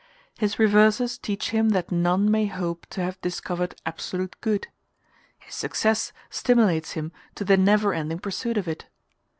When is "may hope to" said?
2.31-3.01